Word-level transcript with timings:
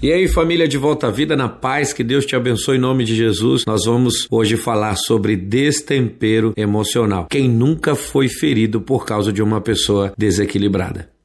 E 0.00 0.12
aí, 0.12 0.28
família 0.28 0.68
de 0.68 0.78
Volta 0.78 1.08
à 1.08 1.10
Vida, 1.10 1.34
na 1.36 1.48
paz, 1.48 1.92
que 1.92 2.04
Deus 2.04 2.24
te 2.24 2.36
abençoe 2.36 2.76
em 2.76 2.80
nome 2.80 3.02
de 3.02 3.16
Jesus. 3.16 3.64
Nós 3.66 3.84
vamos 3.84 4.28
hoje 4.30 4.56
falar 4.56 4.94
sobre 4.94 5.34
destempero 5.34 6.52
emocional. 6.56 7.26
Quem 7.28 7.48
nunca 7.48 7.96
foi 7.96 8.28
ferido 8.28 8.80
por 8.80 9.04
causa 9.04 9.32
de 9.32 9.42
uma 9.42 9.60
pessoa 9.60 10.12
desequilibrada? 10.16 11.17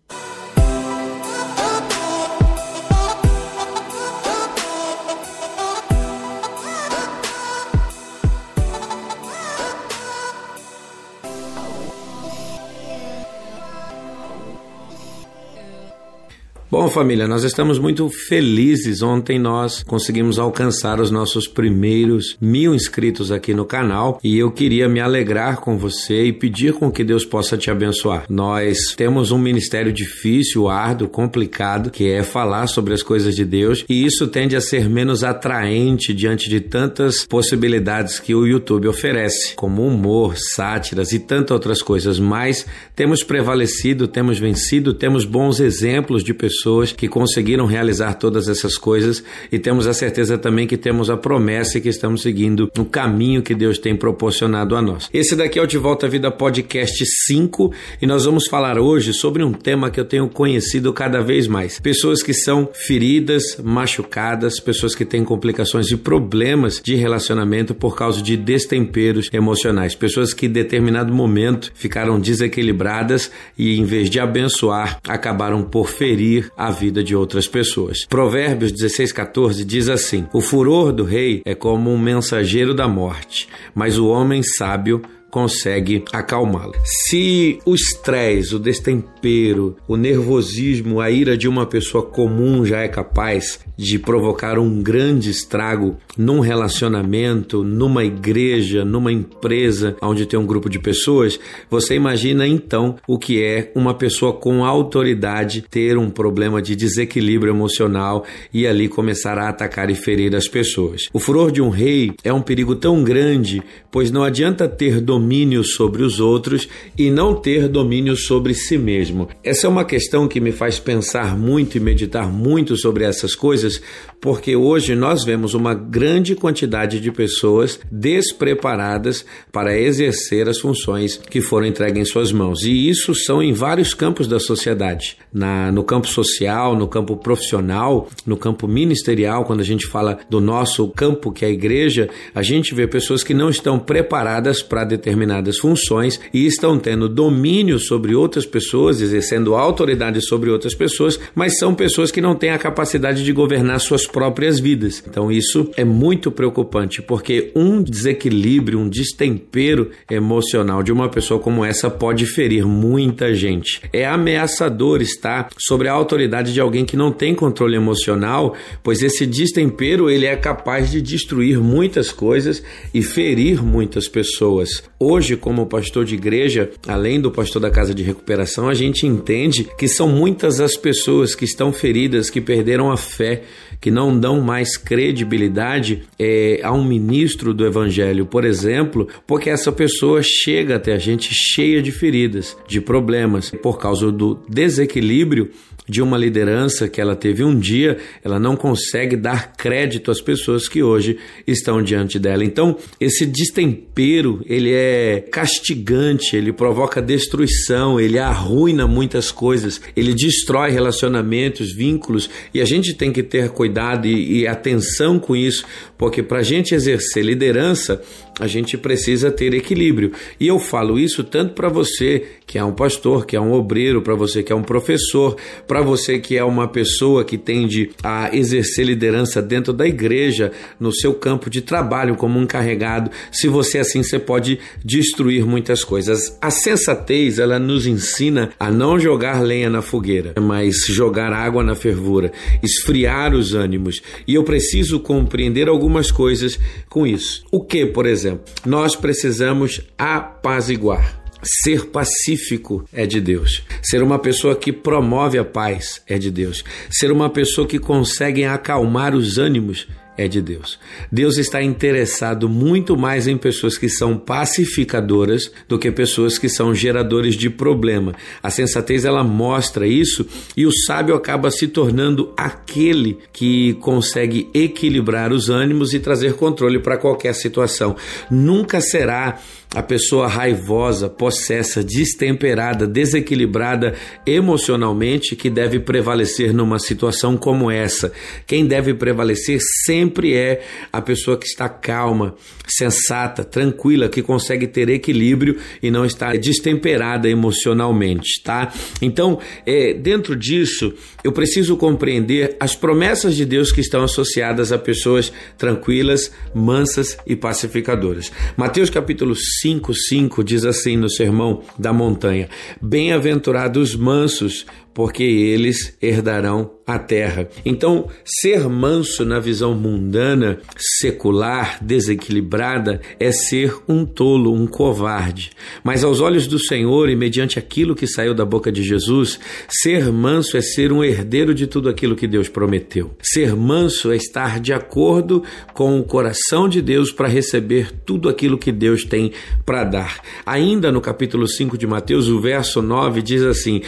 Bom, 16.73 16.89
família, 16.89 17.27
nós 17.27 17.43
estamos 17.43 17.77
muito 17.77 18.09
felizes. 18.09 19.03
Ontem 19.03 19.37
nós 19.37 19.83
conseguimos 19.83 20.39
alcançar 20.39 20.99
os 20.99 21.11
nossos 21.11 21.47
primeiros 21.47 22.35
mil 22.41 22.73
inscritos 22.73 23.31
aqui 23.31 23.53
no 23.53 23.63
canal 23.63 24.19
e 24.23 24.39
eu 24.39 24.49
queria 24.49 24.89
me 24.89 24.99
alegrar 24.99 25.57
com 25.57 25.77
você 25.77 26.23
e 26.23 26.33
pedir 26.33 26.73
com 26.73 26.91
que 26.91 27.03
Deus 27.03 27.23
possa 27.23 27.55
te 27.55 27.69
abençoar. 27.69 28.25
Nós 28.27 28.95
temos 28.97 29.29
um 29.29 29.37
ministério 29.37 29.93
difícil, 29.93 30.67
árduo, 30.67 31.07
complicado, 31.07 31.91
que 31.91 32.09
é 32.09 32.23
falar 32.23 32.65
sobre 32.65 32.95
as 32.95 33.03
coisas 33.03 33.35
de 33.35 33.45
Deus 33.45 33.85
e 33.87 34.03
isso 34.03 34.25
tende 34.25 34.55
a 34.55 34.61
ser 34.61 34.89
menos 34.89 35.23
atraente 35.23 36.11
diante 36.11 36.49
de 36.49 36.59
tantas 36.59 37.23
possibilidades 37.23 38.19
que 38.19 38.33
o 38.33 38.47
YouTube 38.47 38.87
oferece, 38.87 39.53
como 39.53 39.85
humor, 39.85 40.33
sátiras 40.39 41.11
e 41.11 41.19
tantas 41.19 41.51
outras 41.51 41.83
coisas. 41.83 42.17
Mas 42.17 42.65
temos 42.95 43.21
prevalecido, 43.21 44.07
temos 44.07 44.39
vencido, 44.39 44.91
temos 44.91 45.23
bons 45.23 45.59
exemplos 45.59 46.23
de 46.23 46.33
pessoas 46.33 46.62
pessoas 46.63 46.93
que 46.93 47.09
conseguiram 47.09 47.65
realizar 47.65 48.13
todas 48.13 48.47
essas 48.47 48.77
coisas 48.77 49.21
e 49.51 49.59
temos 49.59 49.85
a 49.85 49.93
certeza 49.93 50.37
também 50.37 50.65
que 50.65 50.77
temos 50.77 51.09
a 51.09 51.17
promessa 51.17 51.77
e 51.77 51.81
que 51.81 51.89
estamos 51.89 52.21
seguindo 52.21 52.71
o 52.79 52.85
caminho 52.85 53.41
que 53.41 53.53
Deus 53.53 53.77
tem 53.77 53.93
proporcionado 53.93 54.73
a 54.73 54.81
nós. 54.81 55.09
Esse 55.13 55.35
daqui 55.35 55.59
é 55.59 55.61
o 55.61 55.67
De 55.67 55.77
Volta 55.77 56.05
à 56.05 56.09
Vida 56.09 56.31
Podcast 56.31 57.03
5 57.27 57.73
e 58.01 58.07
nós 58.07 58.23
vamos 58.23 58.47
falar 58.47 58.79
hoje 58.79 59.13
sobre 59.13 59.43
um 59.43 59.51
tema 59.51 59.91
que 59.91 59.99
eu 59.99 60.05
tenho 60.05 60.29
conhecido 60.29 60.93
cada 60.93 61.19
vez 61.19 61.47
mais. 61.47 61.81
Pessoas 61.81 62.23
que 62.23 62.33
são 62.33 62.69
feridas, 62.71 63.57
machucadas, 63.61 64.57
pessoas 64.61 64.95
que 64.95 65.03
têm 65.03 65.25
complicações 65.25 65.91
e 65.91 65.97
problemas 65.97 66.79
de 66.81 66.95
relacionamento 66.95 67.75
por 67.75 67.93
causa 67.93 68.21
de 68.21 68.37
destemperos 68.37 69.29
emocionais, 69.33 69.95
pessoas 69.95 70.33
que 70.33 70.45
em 70.45 70.49
determinado 70.49 71.13
momento 71.13 71.73
ficaram 71.75 72.17
desequilibradas 72.21 73.29
e 73.57 73.77
em 73.77 73.83
vez 73.83 74.09
de 74.09 74.21
abençoar, 74.21 74.99
acabaram 75.05 75.61
por 75.61 75.89
ferir 75.89 76.52
a 76.57 76.71
vida 76.71 77.03
de 77.03 77.15
outras 77.15 77.47
pessoas. 77.47 78.05
Provérbios 78.05 78.71
16:14 78.71 79.63
diz 79.63 79.89
assim: 79.89 80.27
O 80.33 80.41
furor 80.41 80.91
do 80.91 81.03
rei 81.03 81.41
é 81.45 81.55
como 81.55 81.91
um 81.91 81.97
mensageiro 81.97 82.73
da 82.73 82.87
morte, 82.87 83.47
mas 83.73 83.97
o 83.97 84.07
homem 84.07 84.41
sábio 84.43 85.01
consegue 85.33 86.05
acalmá-la. 86.13 86.73
Se 86.85 87.57
o 87.65 87.73
estresse, 87.73 88.53
o 88.53 88.59
destempero, 88.59 89.75
o 89.87 89.97
nervosismo, 89.97 91.01
a 91.01 91.09
ira 91.09 91.35
de 91.35 91.47
uma 91.47 91.65
pessoa 91.65 92.05
comum 92.05 92.63
já 92.63 92.81
é 92.81 92.87
capaz 92.87 93.59
de 93.75 93.97
provocar 93.97 94.59
um 94.59 94.83
grande 94.83 95.31
estrago 95.31 95.97
num 96.15 96.39
relacionamento, 96.39 97.63
numa 97.63 98.03
igreja, 98.03 98.85
numa 98.85 99.11
empresa 99.11 99.97
onde 100.03 100.27
tem 100.27 100.39
um 100.39 100.45
grupo 100.45 100.69
de 100.69 100.77
pessoas, 100.77 101.39
você 101.67 101.95
imagina 101.95 102.47
então 102.47 102.97
o 103.07 103.17
que 103.17 103.43
é 103.43 103.71
uma 103.73 103.95
pessoa 103.95 104.33
com 104.33 104.63
autoridade 104.63 105.63
ter 105.67 105.97
um 105.97 106.11
problema 106.11 106.61
de 106.61 106.75
desequilíbrio 106.75 107.51
emocional 107.51 108.23
e 108.53 108.67
ali 108.67 108.87
começar 108.87 109.39
a 109.39 109.49
atacar 109.49 109.89
e 109.89 109.95
ferir 109.95 110.35
as 110.35 110.47
pessoas. 110.47 111.09
O 111.11 111.17
furor 111.17 111.51
de 111.51 111.59
um 111.59 111.69
rei 111.69 112.13
é 112.23 112.31
um 112.31 112.41
perigo 112.41 112.75
tão 112.75 113.03
grande, 113.03 113.63
pois 113.89 114.11
não 114.11 114.23
adianta 114.23 114.67
ter 114.67 115.01
domínio 115.01 115.22
domínio 115.23 115.63
sobre 115.63 116.03
os 116.03 116.19
outros 116.19 116.67
e 116.97 117.09
não 117.09 117.33
ter 117.33 117.69
domínio 117.69 118.15
sobre 118.17 118.53
si 118.53 118.77
mesmo. 118.77 119.29
Essa 119.41 119.67
é 119.67 119.69
uma 119.69 119.85
questão 119.85 120.27
que 120.27 120.41
me 120.41 120.51
faz 120.51 120.79
pensar 120.79 121.37
muito 121.37 121.77
e 121.77 121.79
meditar 121.79 122.29
muito 122.29 122.75
sobre 122.75 123.05
essas 123.05 123.33
coisas, 123.33 123.81
porque 124.19 124.55
hoje 124.55 124.95
nós 124.95 125.23
vemos 125.23 125.53
uma 125.53 125.73
grande 125.73 126.35
quantidade 126.35 126.99
de 126.99 127.09
pessoas 127.09 127.79
despreparadas 127.89 129.25
para 129.51 129.77
exercer 129.77 130.49
as 130.49 130.59
funções 130.59 131.17
que 131.17 131.39
foram 131.39 131.67
entregues 131.67 132.01
em 132.01 132.11
suas 132.11 132.33
mãos. 132.33 132.63
E 132.63 132.89
isso 132.89 133.15
são 133.15 133.41
em 133.41 133.53
vários 133.53 133.93
campos 133.93 134.27
da 134.27 134.39
sociedade. 134.39 135.17
Na, 135.33 135.71
no 135.71 135.83
campo 135.83 136.07
social, 136.07 136.75
no 136.75 136.87
campo 136.87 137.15
profissional, 137.15 138.09
no 138.25 138.35
campo 138.35 138.67
ministerial, 138.67 139.45
quando 139.45 139.61
a 139.61 139.65
gente 139.65 139.87
fala 139.87 140.19
do 140.29 140.41
nosso 140.41 140.87
campo, 140.89 141.31
que 141.31 141.45
é 141.45 141.47
a 141.47 141.51
igreja, 141.51 142.09
a 142.35 142.43
gente 142.43 142.75
vê 142.75 142.87
pessoas 142.87 143.23
que 143.23 143.33
não 143.33 143.49
estão 143.49 143.79
preparadas 143.79 144.61
para 144.61 144.83
determinadas 144.83 145.12
determinadas 145.13 145.59
funções 145.59 146.19
e 146.33 146.45
estão 146.45 146.79
tendo 146.79 147.07
domínio 147.07 147.77
sobre 147.77 148.15
outras 148.15 148.45
pessoas, 148.45 148.99
exercendo 148.99 149.55
autoridade 149.55 150.19
sobre 150.21 150.49
outras 150.49 150.73
pessoas, 150.73 151.19
mas 151.35 151.57
são 151.57 151.75
pessoas 151.75 152.11
que 152.11 152.21
não 152.21 152.35
têm 152.35 152.49
a 152.49 152.57
capacidade 152.57 153.23
de 153.23 153.31
governar 153.31 153.79
suas 153.79 154.07
próprias 154.07 154.59
vidas. 154.59 155.03
Então 155.07 155.31
isso 155.31 155.69
é 155.77 155.85
muito 155.85 156.31
preocupante, 156.31 157.01
porque 157.01 157.51
um 157.55 157.81
desequilíbrio, 157.81 158.79
um 158.79 158.89
destempero 158.89 159.91
emocional 160.09 160.81
de 160.81 160.91
uma 160.91 161.09
pessoa 161.09 161.39
como 161.39 161.63
essa 161.63 161.89
pode 161.89 162.25
ferir 162.25 162.65
muita 162.65 163.33
gente. 163.33 163.81
É 163.93 164.05
ameaçador 164.05 165.01
estar 165.01 165.49
sobre 165.57 165.87
a 165.87 165.93
autoridade 165.93 166.53
de 166.53 166.59
alguém 166.59 166.85
que 166.85 166.97
não 166.97 167.11
tem 167.11 167.35
controle 167.35 167.75
emocional, 167.75 168.55
pois 168.81 169.03
esse 169.03 169.25
destempero 169.25 170.09
ele 170.09 170.25
é 170.25 170.35
capaz 170.35 170.91
de 170.91 171.01
destruir 171.01 171.59
muitas 171.59 172.11
coisas 172.11 172.63
e 172.93 173.01
ferir 173.01 173.63
muitas 173.63 174.07
pessoas. 174.07 174.83
Hoje, 175.05 175.35
como 175.35 175.65
pastor 175.65 176.05
de 176.05 176.15
igreja, 176.15 176.71
além 176.87 177.19
do 177.19 177.29
pastor 177.29 177.61
da 177.61 177.69
casa 177.69 177.93
de 177.93 178.01
recuperação, 178.01 178.69
a 178.69 178.73
gente 178.73 179.05
entende 179.05 179.67
que 179.77 179.85
são 179.85 180.07
muitas 180.07 180.61
as 180.61 180.77
pessoas 180.77 181.35
que 181.35 181.43
estão 181.43 181.73
feridas, 181.73 182.29
que 182.29 182.39
perderam 182.39 182.89
a 182.89 182.95
fé, 182.95 183.43
que 183.81 183.91
não 183.91 184.17
dão 184.17 184.39
mais 184.39 184.77
credibilidade 184.77 186.03
é, 186.17 186.61
a 186.63 186.71
um 186.71 186.85
ministro 186.85 187.53
do 187.53 187.65
evangelho, 187.65 188.25
por 188.25 188.45
exemplo, 188.45 189.05
porque 189.27 189.49
essa 189.49 189.73
pessoa 189.73 190.21
chega 190.23 190.77
até 190.77 190.93
a 190.93 190.97
gente 190.97 191.33
cheia 191.33 191.81
de 191.81 191.91
feridas, 191.91 192.55
de 192.65 192.79
problemas, 192.79 193.51
por 193.61 193.77
causa 193.77 194.09
do 194.09 194.39
desequilíbrio 194.47 195.49
de 195.87 196.01
uma 196.01 196.17
liderança 196.17 196.87
que 196.87 197.01
ela 197.01 197.15
teve 197.15 197.43
um 197.43 197.57
dia, 197.57 197.97
ela 198.23 198.39
não 198.39 198.55
consegue 198.55 199.15
dar 199.15 199.53
crédito 199.53 200.11
às 200.11 200.21
pessoas 200.21 200.67
que 200.67 200.81
hoje 200.81 201.17
estão 201.45 201.81
diante 201.81 202.17
dela. 202.17 202.43
Então, 202.43 202.77
esse 202.99 203.25
destempero, 203.25 204.41
ele 204.45 204.71
é 204.71 204.82
castigante, 205.31 206.35
ele 206.35 206.53
provoca 206.53 207.01
destruição, 207.01 207.99
ele 207.99 208.19
arruina 208.19 208.87
muitas 208.87 209.31
coisas, 209.31 209.81
ele 209.95 210.13
destrói 210.13 210.71
relacionamentos, 210.71 211.73
vínculos, 211.73 212.29
e 212.53 212.61
a 212.61 212.65
gente 212.65 212.93
tem 212.93 213.11
que 213.11 213.23
ter 213.23 213.49
cuidado 213.49 214.07
e, 214.07 214.41
e 214.41 214.47
atenção 214.47 215.19
com 215.19 215.35
isso, 215.35 215.65
porque 216.03 216.21
para 216.21 216.39
a 216.39 216.43
gente 216.43 216.75
exercer 216.75 217.23
liderança, 217.23 218.01
a 218.37 218.45
gente 218.45 218.77
precisa 218.77 219.31
ter 219.31 219.53
equilíbrio. 219.53 220.11
E 220.37 220.45
eu 220.45 220.59
falo 220.59 220.99
isso 220.99 221.23
tanto 221.23 221.53
para 221.53 221.69
você 221.69 222.25
que 222.45 222.57
é 222.57 222.63
um 222.63 222.73
pastor, 222.73 223.25
que 223.25 223.37
é 223.37 223.39
um 223.39 223.53
obreiro, 223.53 224.01
para 224.01 224.13
você 224.13 224.43
que 224.43 224.51
é 224.51 224.55
um 224.55 224.63
professor, 224.63 225.37
para 225.65 225.81
você 225.81 226.19
que 226.19 226.37
é 226.37 226.43
uma 226.43 226.67
pessoa 226.67 227.23
que 227.23 227.37
tende 227.37 227.91
a 228.03 228.35
exercer 228.35 228.85
liderança 228.85 229.41
dentro 229.41 229.71
da 229.71 229.87
igreja, 229.87 230.51
no 230.77 230.91
seu 230.91 231.13
campo 231.13 231.49
de 231.49 231.61
trabalho 231.61 232.17
como 232.17 232.37
um 232.37 232.45
carregado. 232.45 233.09
Se 233.31 233.47
você 233.47 233.79
assim, 233.79 234.03
você 234.03 234.19
pode 234.19 234.59
destruir 234.83 235.45
muitas 235.45 235.85
coisas. 235.85 236.37
A 236.41 236.51
sensatez, 236.51 237.39
ela 237.39 237.57
nos 237.57 237.87
ensina 237.87 238.49
a 238.59 238.69
não 238.69 238.99
jogar 238.99 239.41
lenha 239.41 239.69
na 239.69 239.81
fogueira, 239.81 240.33
mas 240.41 240.85
jogar 240.85 241.31
água 241.31 241.63
na 241.63 241.75
fervura, 241.75 242.31
esfriar 242.61 243.33
os 243.33 243.53
ânimos. 243.53 244.01
E 244.27 244.33
eu 244.35 244.43
preciso 244.43 244.99
compreender 244.99 245.69
algumas 245.69 245.92
coisas 246.11 246.59
com 246.89 247.05
isso. 247.05 247.43
O 247.51 247.63
que, 247.63 247.85
por 247.85 248.05
exemplo, 248.05 248.43
nós 248.65 248.95
precisamos 248.95 249.81
apaziguar. 249.97 251.21
Ser 251.63 251.87
pacífico 251.87 252.85
é 252.93 253.05
de 253.05 253.19
Deus. 253.19 253.63
Ser 253.81 254.01
uma 254.01 254.17
pessoa 254.17 254.55
que 254.55 254.71
promove 254.71 255.37
a 255.37 255.43
paz 255.43 256.01
é 256.07 256.17
de 256.17 256.31
Deus. 256.31 256.63
Ser 256.89 257.11
uma 257.11 257.29
pessoa 257.29 257.67
que 257.67 257.79
consegue 257.79 258.45
acalmar 258.45 259.13
os 259.13 259.37
ânimos 259.37 259.87
é 260.17 260.27
de 260.27 260.41
Deus. 260.41 260.79
Deus 261.11 261.37
está 261.37 261.61
interessado 261.61 262.47
muito 262.47 262.95
mais 262.95 263.27
em 263.27 263.37
pessoas 263.37 263.77
que 263.77 263.89
são 263.89 264.17
pacificadoras 264.17 265.51
do 265.67 265.79
que 265.79 265.91
pessoas 265.91 266.37
que 266.37 266.47
são 266.47 266.73
geradores 266.73 267.35
de 267.35 267.49
problema. 267.49 268.13
A 268.41 268.49
sensatez 268.49 269.05
ela 269.05 269.23
mostra 269.23 269.87
isso 269.87 270.25
e 270.55 270.65
o 270.65 270.71
sábio 270.85 271.15
acaba 271.15 271.49
se 271.49 271.67
tornando 271.67 272.31
aquele 272.37 273.17
que 273.31 273.73
consegue 273.75 274.49
equilibrar 274.53 275.31
os 275.31 275.49
ânimos 275.49 275.93
e 275.93 275.99
trazer 275.99 276.33
controle 276.33 276.79
para 276.79 276.97
qualquer 276.97 277.33
situação. 277.33 277.95
Nunca 278.29 278.79
será 278.81 279.39
a 279.73 279.81
pessoa 279.81 280.27
raivosa, 280.27 281.09
possessa, 281.09 281.83
destemperada, 281.83 282.85
desequilibrada 282.85 283.95
emocionalmente 284.25 285.35
que 285.35 285.49
deve 285.49 285.79
prevalecer 285.79 286.53
numa 286.53 286.77
situação 286.77 287.35
como 287.35 287.71
essa. 287.71 288.11
Quem 288.45 288.67
deve 288.67 288.93
prevalecer 288.93 289.59
sempre 289.83 290.02
é 290.33 290.61
a 290.91 291.01
pessoa 291.01 291.37
que 291.37 291.45
está 291.45 291.67
calma, 291.69 292.35
sensata, 292.67 293.43
tranquila, 293.43 294.09
que 294.09 294.21
consegue 294.21 294.67
ter 294.67 294.89
equilíbrio 294.89 295.57
e 295.81 295.91
não 295.91 296.05
está 296.05 296.33
destemperada 296.33 297.29
emocionalmente, 297.29 298.41
tá? 298.43 298.73
Então, 299.01 299.39
é, 299.65 299.93
dentro 299.93 300.35
disso, 300.35 300.93
eu 301.23 301.31
preciso 301.31 301.77
compreender 301.77 302.55
as 302.59 302.75
promessas 302.75 303.35
de 303.35 303.45
Deus 303.45 303.71
que 303.71 303.81
estão 303.81 304.03
associadas 304.03 304.71
a 304.71 304.77
pessoas 304.77 305.31
tranquilas, 305.57 306.31
mansas 306.53 307.17
e 307.25 307.35
pacificadoras. 307.35 308.31
Mateus 308.57 308.89
capítulo 308.89 309.35
5, 309.35 309.93
5 309.93 310.43
diz 310.43 310.65
assim 310.65 310.97
no 310.97 311.09
Sermão 311.09 311.61
da 311.77 311.93
Montanha: 311.93 312.49
Bem-aventurados 312.81 313.95
mansos, 313.95 314.65
porque 314.93 315.23
eles 315.23 315.97
herdarão 316.01 316.71
a 316.85 316.99
terra. 316.99 317.47
Então, 317.65 318.09
ser 318.25 318.67
manso 318.67 319.23
na 319.23 319.39
visão 319.39 319.73
mundana, 319.73 320.59
secular, 320.77 321.77
desequilibrada, 321.81 323.01
é 323.19 323.31
ser 323.31 323.73
um 323.87 324.05
tolo, 324.05 324.53
um 324.53 324.67
covarde. 324.67 325.51
Mas 325.83 326.03
aos 326.03 326.19
olhos 326.19 326.45
do 326.45 326.59
Senhor 326.59 327.09
e 327.09 327.15
mediante 327.15 327.57
aquilo 327.57 327.95
que 327.95 328.05
saiu 328.05 328.33
da 328.33 328.43
boca 328.43 328.71
de 328.71 328.83
Jesus, 328.83 329.39
ser 329.69 330.11
manso 330.11 330.57
é 330.57 330.61
ser 330.61 330.91
um 330.91 331.03
herdeiro 331.03 331.53
de 331.53 331.67
tudo 331.67 331.89
aquilo 331.89 332.15
que 332.15 332.27
Deus 332.27 332.49
prometeu. 332.49 333.11
Ser 333.21 333.55
manso 333.55 334.11
é 334.11 334.17
estar 334.17 334.59
de 334.59 334.73
acordo 334.73 335.43
com 335.73 335.99
o 335.99 336.03
coração 336.03 336.67
de 336.67 336.81
Deus 336.81 337.11
para 337.11 337.27
receber 337.27 337.91
tudo 338.05 338.27
aquilo 338.27 338.57
que 338.57 338.71
Deus 338.71 339.05
tem 339.05 339.31
para 339.65 339.85
dar. 339.85 340.21
Ainda 340.45 340.91
no 340.91 340.99
capítulo 340.99 341.47
5 341.47 341.77
de 341.77 341.87
Mateus, 341.87 342.27
o 342.27 342.41
verso 342.41 342.81
9 342.81 343.21
diz 343.21 343.41
assim: 343.43 343.81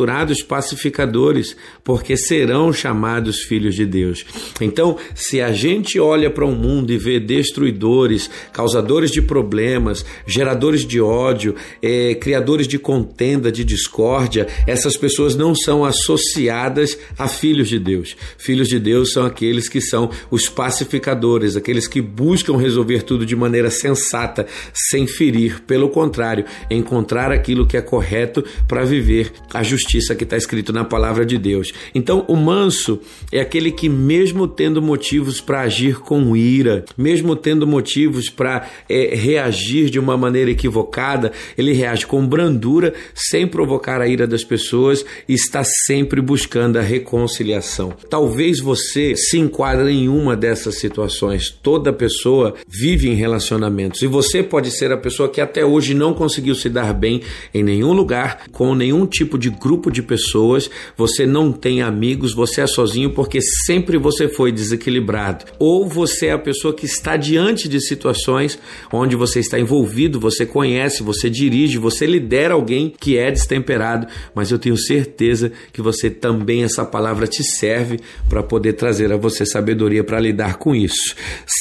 Bem-aventurados 0.00 0.42
pacificadores, 0.42 1.56
porque 1.84 2.16
serão 2.16 2.72
chamados 2.72 3.40
filhos 3.42 3.74
de 3.74 3.84
Deus. 3.84 4.24
Então, 4.60 4.96
se 5.14 5.40
a 5.40 5.52
gente 5.52 6.00
olha 6.00 6.30
para 6.30 6.44
o 6.44 6.48
um 6.48 6.54
mundo 6.54 6.90
e 6.90 6.96
vê 6.96 7.20
destruidores, 7.20 8.30
causadores 8.52 9.10
de 9.10 9.20
problemas, 9.20 10.04
geradores 10.26 10.86
de 10.86 11.00
ódio, 11.00 11.54
é, 11.82 12.14
criadores 12.14 12.66
de 12.66 12.78
contenda, 12.78 13.52
de 13.52 13.62
discórdia, 13.62 14.46
essas 14.66 14.96
pessoas 14.96 15.36
não 15.36 15.54
são 15.54 15.84
associadas 15.84 16.96
a 17.18 17.28
filhos 17.28 17.68
de 17.68 17.78
Deus. 17.78 18.16
Filhos 18.38 18.68
de 18.68 18.78
Deus 18.78 19.12
são 19.12 19.26
aqueles 19.26 19.68
que 19.68 19.80
são 19.80 20.10
os 20.30 20.48
pacificadores, 20.48 21.56
aqueles 21.56 21.86
que 21.86 22.00
buscam 22.00 22.56
resolver 22.56 23.02
tudo 23.02 23.26
de 23.26 23.36
maneira 23.36 23.70
sensata, 23.70 24.46
sem 24.72 25.06
ferir. 25.06 25.60
Pelo 25.66 25.90
contrário, 25.90 26.44
encontrar 26.70 27.30
aquilo 27.32 27.66
que 27.66 27.76
é 27.76 27.82
correto 27.82 28.42
para 28.66 28.84
viver 28.84 29.32
a 29.52 29.62
justiça 29.62 29.89
que 30.14 30.24
está 30.24 30.36
escrito 30.36 30.72
na 30.72 30.84
palavra 30.84 31.24
de 31.24 31.38
Deus. 31.38 31.72
Então, 31.94 32.24
o 32.28 32.36
manso 32.36 33.00
é 33.32 33.40
aquele 33.40 33.70
que, 33.70 33.88
mesmo 33.88 34.46
tendo 34.46 34.82
motivos 34.82 35.40
para 35.40 35.62
agir 35.62 36.00
com 36.00 36.36
ira, 36.36 36.84
mesmo 36.96 37.34
tendo 37.34 37.66
motivos 37.66 38.28
para 38.28 38.68
é, 38.88 39.14
reagir 39.14 39.90
de 39.90 39.98
uma 39.98 40.16
maneira 40.16 40.50
equivocada, 40.50 41.32
ele 41.56 41.72
reage 41.72 42.06
com 42.06 42.26
brandura, 42.26 42.92
sem 43.14 43.46
provocar 43.46 44.00
a 44.00 44.08
ira 44.08 44.26
das 44.26 44.44
pessoas 44.44 45.04
e 45.28 45.34
está 45.34 45.62
sempre 45.86 46.20
buscando 46.20 46.78
a 46.78 46.82
reconciliação. 46.82 47.94
Talvez 48.08 48.60
você 48.60 49.14
se 49.16 49.38
enquadre 49.38 49.90
em 49.90 50.08
uma 50.08 50.36
dessas 50.36 50.76
situações. 50.76 51.50
Toda 51.50 51.92
pessoa 51.92 52.54
vive 52.68 53.08
em 53.08 53.14
relacionamentos 53.14 54.02
e 54.02 54.06
você 54.06 54.42
pode 54.42 54.70
ser 54.70 54.92
a 54.92 54.96
pessoa 54.96 55.28
que 55.28 55.40
até 55.40 55.64
hoje 55.64 55.94
não 55.94 56.12
conseguiu 56.12 56.54
se 56.54 56.68
dar 56.68 56.92
bem 56.92 57.22
em 57.54 57.62
nenhum 57.62 57.92
lugar, 57.92 58.44
com 58.52 58.74
nenhum 58.74 59.06
tipo 59.06 59.38
de 59.38 59.50
grupo 59.50 59.79
de 59.88 60.02
pessoas. 60.02 60.68
Você 60.96 61.24
não 61.24 61.52
tem 61.52 61.80
amigos, 61.80 62.34
você 62.34 62.60
é 62.60 62.66
sozinho 62.66 63.10
porque 63.10 63.40
sempre 63.40 63.96
você 63.96 64.28
foi 64.28 64.50
desequilibrado. 64.50 65.44
Ou 65.60 65.88
você 65.88 66.26
é 66.26 66.32
a 66.32 66.38
pessoa 66.38 66.74
que 66.74 66.86
está 66.86 67.16
diante 67.16 67.68
de 67.68 67.80
situações 67.80 68.58
onde 68.92 69.14
você 69.14 69.38
está 69.38 69.60
envolvido, 69.60 70.18
você 70.18 70.44
conhece, 70.44 71.04
você 71.04 71.30
dirige, 71.30 71.78
você 71.78 72.04
lidera 72.04 72.54
alguém 72.54 72.92
que 72.98 73.16
é 73.16 73.30
destemperado, 73.30 74.08
mas 74.34 74.50
eu 74.50 74.58
tenho 74.58 74.76
certeza 74.76 75.52
que 75.72 75.80
você 75.80 76.10
também, 76.10 76.64
essa 76.64 76.84
palavra 76.84 77.28
te 77.28 77.44
serve 77.44 78.00
para 78.28 78.42
poder 78.42 78.72
trazer 78.72 79.12
a 79.12 79.16
você 79.16 79.46
sabedoria 79.46 80.02
para 80.02 80.18
lidar 80.18 80.56
com 80.56 80.74
isso. 80.74 81.14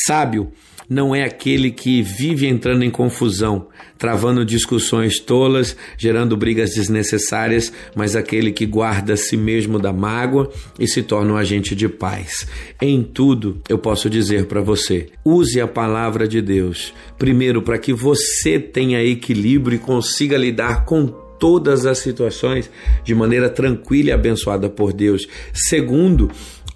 Sábio 0.07 0.51
não 0.89 1.13
é 1.13 1.23
aquele 1.23 1.69
que 1.69 2.01
vive 2.01 2.47
entrando 2.47 2.83
em 2.83 2.89
confusão, 2.89 3.67
travando 3.97 4.43
discussões 4.43 5.19
tolas, 5.19 5.77
gerando 5.97 6.35
brigas 6.35 6.71
desnecessárias, 6.71 7.71
mas 7.95 8.15
aquele 8.15 8.51
que 8.51 8.65
guarda 8.65 9.13
a 9.13 9.17
si 9.17 9.37
mesmo 9.37 9.77
da 9.77 9.93
mágoa 9.93 10.51
e 10.79 10.87
se 10.87 11.03
torna 11.03 11.33
um 11.33 11.37
agente 11.37 11.75
de 11.75 11.87
paz. 11.87 12.47
Em 12.81 13.03
tudo, 13.03 13.61
eu 13.69 13.77
posso 13.77 14.09
dizer 14.09 14.47
para 14.47 14.61
você: 14.61 15.07
use 15.23 15.61
a 15.61 15.67
palavra 15.67 16.27
de 16.27 16.41
Deus, 16.41 16.93
primeiro, 17.19 17.61
para 17.61 17.77
que 17.77 17.93
você 17.93 18.57
tenha 18.59 19.03
equilíbrio 19.03 19.75
e 19.75 19.79
consiga 19.79 20.37
lidar 20.37 20.85
com 20.85 21.29
todas 21.39 21.85
as 21.85 21.99
situações 21.99 22.69
de 23.03 23.15
maneira 23.15 23.49
tranquila 23.49 24.09
e 24.09 24.11
abençoada 24.11 24.69
por 24.69 24.91
Deus. 24.91 25.27
Segundo, 25.53 26.29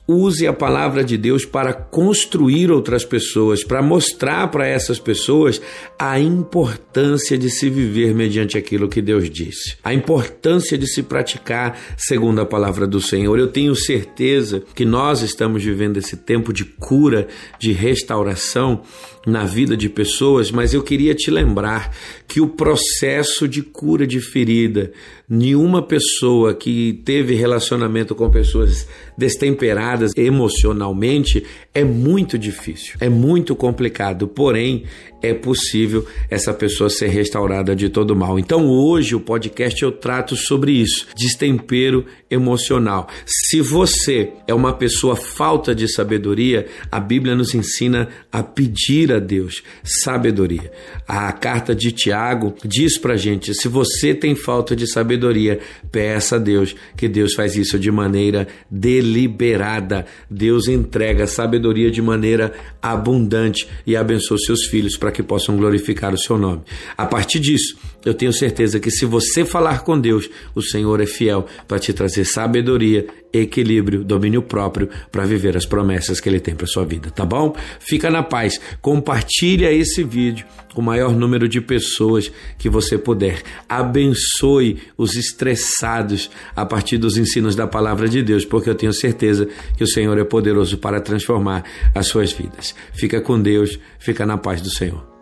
Use 0.05 0.45
a 0.45 0.51
palavra 0.51 1.01
de 1.01 1.17
Deus 1.17 1.45
para 1.45 1.71
construir 1.73 2.69
outras 2.69 3.05
pessoas, 3.05 3.63
para 3.63 3.81
mostrar 3.81 4.49
para 4.49 4.67
essas 4.67 4.99
pessoas 4.99 5.61
a 5.97 6.19
importância 6.19 7.37
de 7.37 7.49
se 7.49 7.69
viver 7.69 8.13
mediante 8.13 8.57
aquilo 8.57 8.89
que 8.89 9.01
Deus 9.01 9.29
disse, 9.29 9.77
a 9.81 9.93
importância 9.93 10.77
de 10.77 10.87
se 10.87 11.03
praticar 11.03 11.79
segundo 11.95 12.41
a 12.41 12.45
palavra 12.45 12.85
do 12.85 12.99
Senhor. 12.99 13.39
Eu 13.39 13.47
tenho 13.47 13.73
certeza 13.75 14.61
que 14.75 14.83
nós 14.83 15.21
estamos 15.21 15.63
vivendo 15.63 15.95
esse 15.95 16.17
tempo 16.17 16.51
de 16.51 16.65
cura, 16.65 17.29
de 17.57 17.71
restauração 17.71 18.81
na 19.25 19.45
vida 19.45 19.77
de 19.77 19.87
pessoas, 19.89 20.51
mas 20.51 20.73
eu 20.73 20.83
queria 20.83 21.15
te 21.15 21.31
lembrar 21.31 21.95
que 22.27 22.41
o 22.41 22.47
processo 22.47 23.47
de 23.47 23.61
cura 23.61 24.05
de 24.05 24.19
ferida, 24.19 24.91
nenhuma 25.29 25.81
pessoa 25.81 26.53
que 26.53 27.01
teve 27.05 27.33
relacionamento 27.33 28.13
com 28.13 28.29
pessoas 28.29 28.87
destemperadas 29.17 30.11
emocionalmente 30.17 31.43
é 31.73 31.83
muito 31.83 32.37
difícil, 32.37 32.95
é 32.99 33.07
muito 33.07 33.55
complicado, 33.55 34.27
porém 34.27 34.83
é 35.23 35.33
possível 35.33 36.05
essa 36.29 36.53
pessoa 36.53 36.89
ser 36.89 37.07
restaurada 37.07 37.73
de 37.73 37.87
todo 37.87 38.13
mal. 38.13 38.37
Então 38.37 38.67
hoje 38.67 39.15
o 39.15 39.21
podcast 39.21 39.81
eu 39.81 39.91
trato 39.91 40.35
sobre 40.35 40.73
isso, 40.73 41.07
destempero 41.15 42.05
emocional. 42.29 43.07
Se 43.25 43.61
você 43.61 44.33
é 44.45 44.53
uma 44.53 44.73
pessoa 44.73 45.15
falta 45.15 45.73
de 45.73 45.87
sabedoria, 45.87 46.67
a 46.91 46.99
Bíblia 46.99 47.35
nos 47.35 47.55
ensina 47.55 48.09
a 48.29 48.43
pedir 48.43 49.13
a 49.13 49.19
Deus 49.19 49.63
sabedoria. 49.83 50.69
A 51.07 51.31
carta 51.31 51.73
de 51.73 51.91
Tiago 51.91 52.53
diz 52.65 52.97
pra 52.97 53.15
gente: 53.15 53.53
se 53.53 53.69
você 53.69 54.13
tem 54.13 54.35
falta 54.35 54.75
de 54.75 54.91
sabedoria, 54.91 55.59
peça 55.89 56.35
a 56.35 56.39
Deus, 56.39 56.75
que 56.97 57.07
Deus 57.07 57.33
faz 57.33 57.55
isso 57.55 57.79
de 57.79 57.91
maneira 57.91 58.45
deliberada. 58.69 60.05
Deus 60.29 60.67
entrega 60.67 61.27
sabedoria 61.27 61.89
de 61.89 62.01
maneira 62.01 62.51
abundante 62.81 63.67
e 63.87 63.95
abençoa 63.95 64.37
seus 64.37 64.65
filhos 64.65 64.97
para 64.97 65.12
que 65.13 65.23
possam 65.23 65.55
glorificar 65.55 66.13
o 66.13 66.17
seu 66.17 66.37
nome. 66.37 66.61
A 66.97 67.05
partir 67.05 67.39
disso, 67.39 67.77
eu 68.03 68.13
tenho 68.13 68.33
certeza 68.33 68.79
que 68.79 68.91
se 68.91 69.05
você 69.05 69.45
falar 69.45 69.83
com 69.83 69.97
Deus, 69.97 70.29
o 70.53 70.61
Senhor 70.61 70.99
é 70.99 71.05
fiel 71.05 71.45
para 71.67 71.79
te 71.79 71.93
trazer 71.93 72.25
sabedoria, 72.25 73.07
equilíbrio, 73.33 74.03
domínio 74.03 74.41
próprio 74.41 74.87
para 75.11 75.25
viver 75.25 75.57
as 75.57 75.65
promessas 75.65 76.19
que 76.19 76.29
ele 76.29 76.39
tem 76.39 76.55
para 76.55 76.67
sua 76.67 76.85
vida, 76.85 77.09
tá 77.09 77.25
bom? 77.25 77.55
Fica 77.79 78.09
na 78.09 78.21
paz. 78.21 78.61
Compartilha 78.81 79.71
esse 79.71 80.03
vídeo 80.03 80.45
com 80.73 80.81
o 80.81 80.83
maior 80.83 81.15
número 81.15 81.47
de 81.47 81.59
pessoas 81.59 82.31
que 82.57 82.69
você 82.69 82.97
puder. 82.97 83.41
Abençoe 83.67 84.79
os 84.97 85.15
estressados 85.15 86.29
a 86.55 86.65
partir 86.65 86.97
dos 86.97 87.17
ensinos 87.17 87.55
da 87.55 87.67
palavra 87.67 88.07
de 88.07 88.21
Deus, 88.21 88.45
porque 88.45 88.69
eu 88.69 88.75
tenho 88.75 88.93
certeza 88.93 89.47
que 89.77 89.83
o 89.83 89.87
Senhor 89.87 90.17
é 90.17 90.23
poderoso 90.23 90.77
para 90.77 91.01
transformar 91.01 91.63
as 91.95 92.07
suas 92.07 92.31
vidas. 92.31 92.75
Fica 92.93 93.21
com 93.21 93.41
Deus, 93.41 93.79
fica 93.99 94.25
na 94.25 94.37
paz 94.37 94.61
do 94.61 94.69
Senhor. 94.69 95.12